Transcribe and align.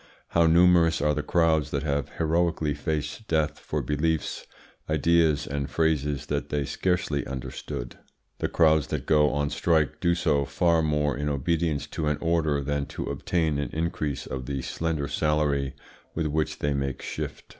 How 0.29 0.47
numerous 0.47 0.99
are 0.99 1.13
the 1.13 1.21
crowds 1.21 1.69
that 1.69 1.83
have 1.83 2.09
heroically 2.17 2.73
faced 2.73 3.27
death 3.27 3.59
for 3.59 3.83
beliefs, 3.83 4.47
ideas, 4.89 5.45
and 5.45 5.69
phrases 5.69 6.25
that 6.25 6.49
they 6.49 6.65
scarcely 6.65 7.23
understood! 7.27 7.99
The 8.39 8.47
crowds 8.47 8.87
that 8.87 9.05
go 9.05 9.29
on 9.29 9.51
strike 9.51 9.99
do 9.99 10.15
so 10.15 10.43
far 10.43 10.81
more 10.81 11.15
in 11.15 11.29
obedience 11.29 11.85
to 11.89 12.07
an 12.07 12.17
order 12.19 12.61
than 12.61 12.87
to 12.87 13.03
obtain 13.11 13.59
an 13.59 13.69
increase 13.73 14.25
of 14.25 14.47
the 14.47 14.63
slender 14.63 15.07
salary 15.07 15.75
with 16.15 16.25
which 16.25 16.57
they 16.57 16.73
make 16.73 17.03
shift. 17.03 17.43